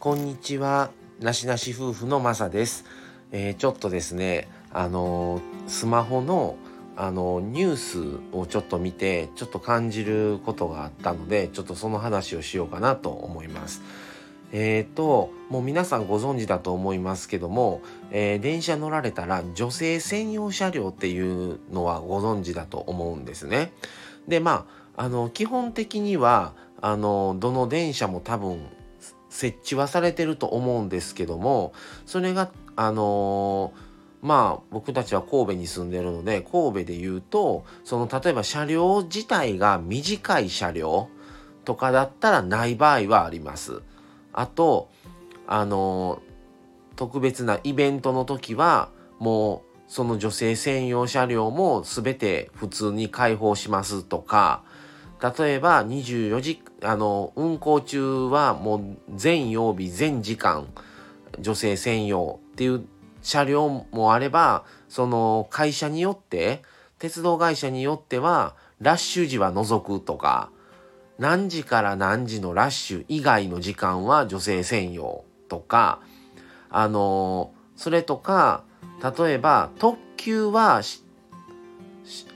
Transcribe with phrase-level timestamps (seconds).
[0.00, 0.92] こんにちは。
[1.20, 2.86] なしなし夫婦のまさです。
[3.32, 6.56] えー、ちょっとですね、あの、スマホの
[6.96, 13.82] あのニュースをちょっと見てちょっと感じることがあったのでちょっとその話をしようかなと思います。
[14.52, 23.72] えーともう皆さんご存知だと思いますけども、えー、電車乗られたら女性専用車両っていうのはご存知だと思うんですね。
[24.26, 28.60] でまああの基本的にはあのどの電車も多分
[29.30, 31.72] 設置はされてると思うんですけども
[32.04, 41.08] それがあのー、まあ僕たちは神戸に住んでるので神戸で言うとその例えば車両自体が短い車両
[41.64, 43.82] とかだったらない場合はあります。
[44.32, 44.88] あと
[45.46, 54.62] あのー、特別なイベントの時はもうその女性専用車両も全て普通に開放しますとか
[55.22, 60.66] 例えば24時あの運行中はもう全曜日全時間
[61.38, 62.86] 女性専用っていう
[63.22, 66.62] 車両もあればその会社によって
[66.98, 70.50] 鉄道会社によってはラッシュ時は除くとか
[71.18, 76.00] 何時から何時のラッシュ以外の時間は女性専用とか
[76.70, 78.64] あのそれとか
[79.02, 80.80] 例えば特急は、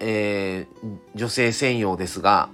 [0.00, 2.50] えー、女性専用ですが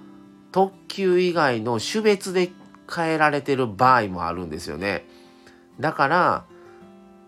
[0.53, 2.53] 特急以外の種別で
[2.95, 5.07] 変えられてる場合もあるんですよね。
[5.81, 6.45] だから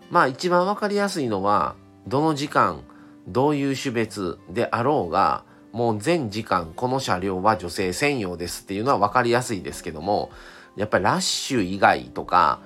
[0.09, 1.75] まあ一番わかりやすいのは
[2.07, 2.83] どの時間
[3.27, 10.31] どういう種別であろうがもう全時間この車両は女性専用ですっていうのは分かりやすいですけども
[10.75, 12.59] やっぱりラッシュ以外とか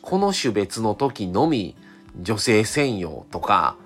[0.00, 1.76] この種別の時のみ
[2.20, 3.76] 女性専用とか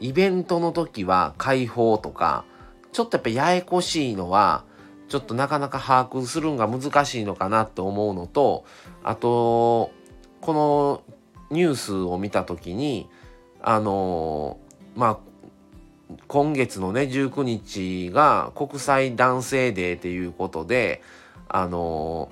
[0.00, 2.44] イベントの時は開放とか
[2.92, 4.64] ちょっとやっぱややこしいのは
[5.08, 8.64] ちょっとなかなか把握するんが難しいのかなと思うのと
[9.02, 9.92] あと
[10.40, 11.02] この
[11.50, 13.08] ニュースを見た時に
[13.62, 14.58] あの
[14.96, 15.18] まあ
[16.28, 21.02] 今月のね19日が国際男性デーっていうことで
[21.48, 22.30] あの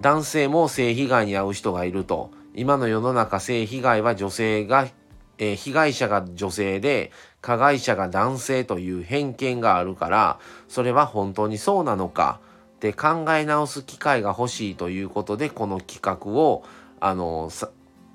[0.00, 2.30] 男性も性被害に遭う人がいると。
[2.54, 4.86] 今の世の中性被害は女性が、
[5.38, 7.10] えー、被害者が女性で
[7.40, 10.38] 加害者が男性という偏見があるから
[10.68, 12.40] それは本当にそうなのか
[12.76, 16.64] って考え直す機会が欲しいということでこの企画を
[17.00, 17.70] あのさ、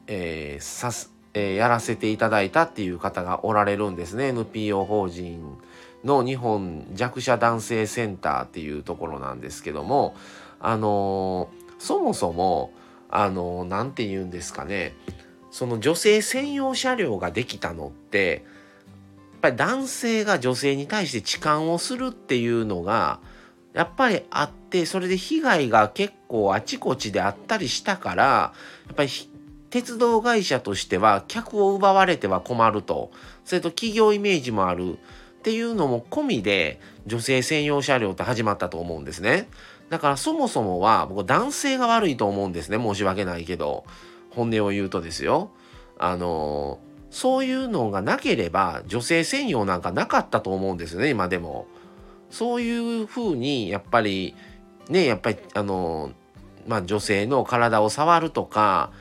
[0.08, 4.30] えー、さすえー、やらせていただいたっていう方がおられるんですね。
[4.30, 5.58] NPO 法人
[6.04, 10.16] の日本弱者男性センターっていうところなんですけども
[10.60, 12.72] あの、そもそも
[13.10, 14.94] あの何、て言うんですかね。
[15.58, 18.44] その女性専用車両ができたのって
[19.16, 23.20] やっぱり男性が女性に対して痴漢をするっていうのが
[23.74, 28.24] やっぱりあってそれで被害が結構あちこちであったりしたから
[28.86, 29.10] やっぱり
[29.72, 33.10] 鉄道会社としては客を奪われては困ると。
[33.44, 39.50] それと企業イメージもあるっていうのも込みで女性専用車両って始まったと思うんですね。
[39.90, 42.78] だからそもそもは僕男性が悪いと思うんですね。
[42.78, 43.86] 申し訳ないけど。
[44.38, 45.52] 本音を言うとですよ
[45.98, 51.68] あのそういうのがなければ女性専用なんかなかったと思うんですよね今でも。
[52.30, 54.36] そういうふうにやっぱり
[54.90, 56.12] ねやっぱりあの
[56.68, 58.92] まあ女性の体を触るとか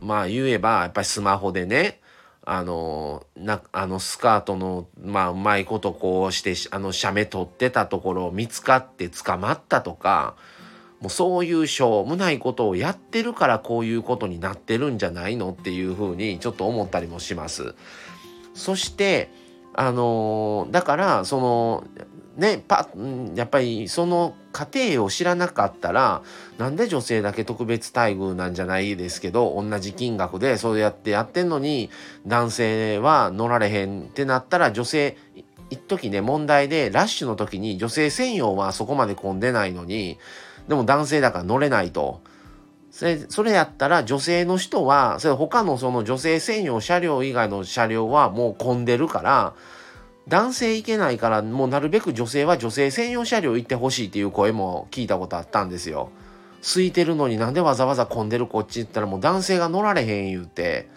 [0.00, 2.00] まあ言えばやっぱりスマホでね
[2.44, 10.34] あのなあのスカートのまあうまいことこうしてあの写メ撮ってたところを見つかって捕まったとか
[11.02, 17.74] もうそういうしょうもないことをやってるからこういうことになってるんじゃないのっていうふうにちょっと思ったりもします。
[18.54, 19.28] そして
[19.74, 21.84] あのだからその
[22.36, 22.88] ねパ
[23.34, 26.22] やっぱりその過程を知らなかったら
[26.56, 31.90] なんで女性だけ特別待遇なんじゃないですけど同じ金額でそうやってやってんのに
[32.26, 35.16] 男性は乗られへんってなったら女性
[35.70, 40.18] 一時ね問題でラッシュの時に女性専用はそこまで混んでないのに
[40.68, 42.20] でも男性だから乗れないと。
[42.90, 49.54] それそれやったら女性の人はそれ他のその女性専用車両以外の車両はもう混んでるから
[50.28, 56.10] 男性行けないからもうなるべく女性は女性専用車両行ってほしいっていう声も聞いたことあったんですよ。
[56.60, 60.88] 空いてるのになんでわざわざ混んでるこっち行ったらもう男性が乗られへん言うて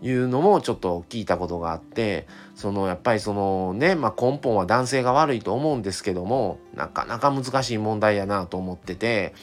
[0.00, 9.34] いうのもちょっと聞いたことがあってそのやっぱりそのね、まあ、根本は男性が悪いと思うんですけどもなかなか難しい問題やなと思ってて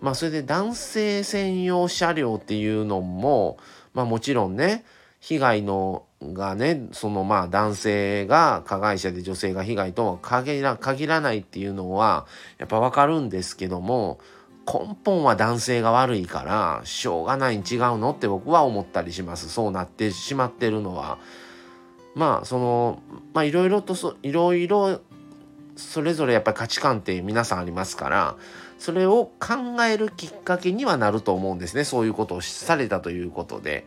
[0.00, 3.58] まあそれで男性専用車両っていうのも
[3.92, 4.84] まあもちろんね
[5.20, 10.60] 被害のがねそのまあ男性が加害者で女性が被害とは限
[11.06, 12.26] らないっていうのは
[12.58, 14.20] やっぱ分かるんですけども
[14.70, 19.48] 根本は男性が悪いからしょうがないに違うのって僕は思ったりします。
[19.48, 21.18] そうなってしまってるのは。
[22.14, 25.00] まあそのまあいろいろとそいろいろ
[25.76, 28.36] それぞれやっぱり価値観って皆さんありますから
[28.78, 31.84] それを考えるきっかけにはなると思うんですね。
[31.84, 33.86] そういうことをされたということで。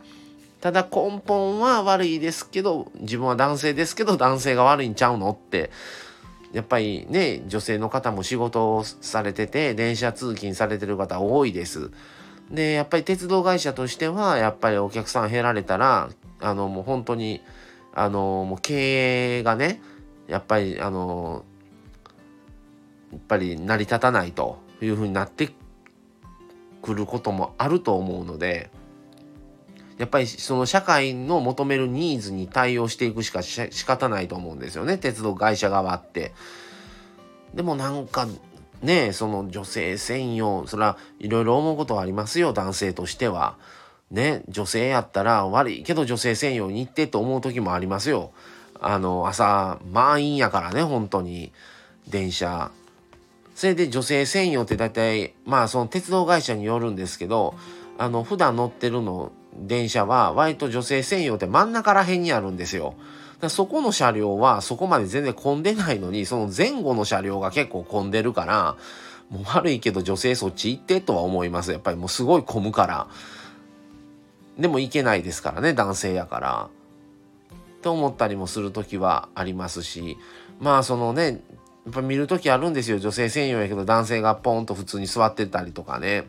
[0.61, 5.71] ただ根本は悪いですけど自分は男性ですけど男性が悪いんちゃうのって
[6.53, 11.91] やっぱりね女性の方も仕事をされてて電車通勤されてる方多いです。
[12.49, 16.09] でやっぱり鉄道会社としてはやっぱりお客さん減られたら
[16.41, 17.41] あのもう本当に
[17.93, 19.81] あのもう経営がね
[20.27, 21.45] やっぱりあの
[23.11, 25.49] やっぱり成り立たないというふうになって
[26.81, 28.69] くることもあると思うので
[30.01, 36.33] やっぱりその社会の求めるニーズに対応していくしかし仕方ないと思うんですよね鉄道会社側って。
[37.53, 38.27] でもなんか
[38.81, 43.57] ねその女性専用それはいろいろ思うことはありますよ男性としては。
[44.09, 48.31] ね女性やったら悪いけど女性専用に行ってと思う時もありますよ。
[48.79, 51.51] あの朝満員やからね本当に
[52.07, 52.71] 電車。
[53.53, 57.53] それで女性専用って大体まあその鉄道会社によるんですけど
[57.99, 62.95] あの普段乗ってるの電車は割と女性専用って真ん中ら辺にあるんですよ。
[63.39, 68.77] だそこの車両はそこまで全然混んでないのにその前後の車両が結構混んでるから
[69.29, 71.71] もう悪いけど女性そっち行ってとは思います。
[71.71, 73.07] やっぱりもうすごい混むから。
[74.57, 76.69] でも行けないですからね男性やから。
[77.81, 80.17] と思ったりもする時はありますし。
[80.59, 81.41] まあそのね
[81.85, 82.99] やっぱ見る時あるんですよ。
[82.99, 86.27] 女性専用やけど男性がポンと普通に座ってたりとかね。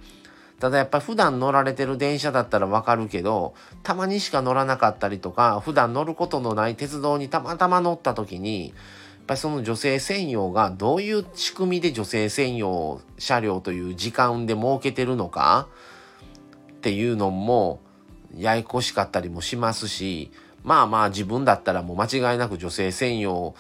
[0.63, 8.75] ただやっぱり普段乗られてる電車だったらわかるけど、たまにしか乗らなかったりとか、普段乗ることのない鉄道にたまたま乗った時に、やっ
[9.27, 15.67] ぱりその女性専用がどういう仕組みで女性専用車両という時間で設けてるのか
[16.75, 17.81] っていうのも
[18.37, 20.31] ややこしかったりもしますし、
[20.63, 23.57] まあまあ自分だったらもう間違いなく女性専用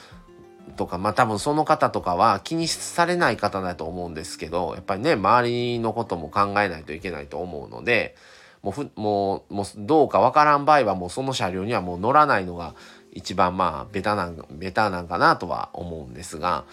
[0.76, 8.14] とかまあ多分その方とかは気にされない方だと思うんですけどやっぱりね周りのことも考えないといけないと思うので
[8.62, 12.74] もうふもうもうどうかわからん場合はもうその車両にはもう乗らないのが
[13.12, 16.64] 一番まあベタなんベタなんかなとは思うんですが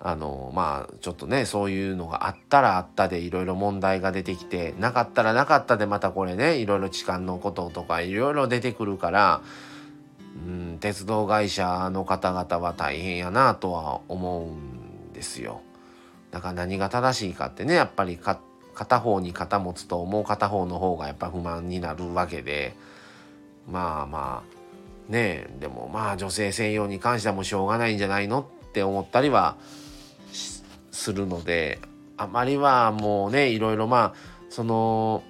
[0.00, 9.40] あのまあちょっとねそういうのがあったらあったでいろいろ問題が出てきてなかったらなかったでまたこれねいろいろ痴漢のこととかいろいろ出てくるから
[10.46, 15.60] うん、鉄道会社の方々は大変やなとは思うんですよ。
[16.30, 22.74] だから何が正しいかってねやっぱり片方に肩持つともう片方の方がやっぱ不満になるわけで
[23.66, 24.42] まあま
[25.08, 29.56] あねえでもまあ女性専用に関してはもうしょうがないんじゃないのって思ったりは
[30.90, 31.80] するので
[32.16, 34.14] あまりはもうねいろいろまあ
[34.50, 35.22] その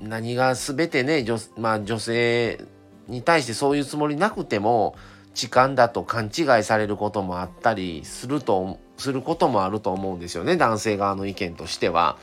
[0.00, 2.64] 何が全てね女,、まあ、女性
[3.08, 4.94] に対してそういうつもりなくても
[5.34, 12.18] 痴漢だと勘違いされることもあったりするとすることもあると思うんですよね男性側の意見としては。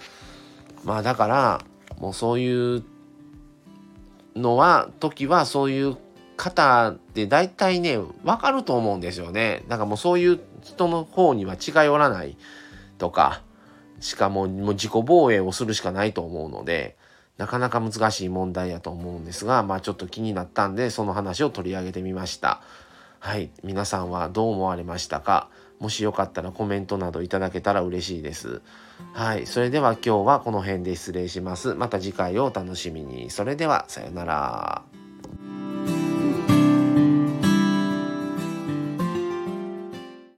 [0.84, 1.62] まあだから
[2.00, 2.84] もうそういう
[4.36, 5.98] のは時はそういう
[6.38, 9.64] 方で大体ね分かると思うんですよね。
[9.68, 12.38] だからもうそういう人の方には違いおらない
[12.98, 13.42] とか
[14.00, 16.98] しかももう自己防衛をするしかないと思うので
[17.38, 22.62] なかなか難しい問題やと思うんですが、まあちょっと気になったんで、その話を取り上げてみました。
[23.20, 23.50] はい。
[23.64, 25.50] 皆さんはどう思われましたか？
[25.80, 28.62] もしよかったらコメントなどいただけたら嬉しいです。
[29.14, 29.46] はい。
[29.46, 31.74] それでは今日はこの辺で失礼します。
[31.74, 33.30] また次回をお楽しみに。
[33.30, 34.84] それでは、さようなら。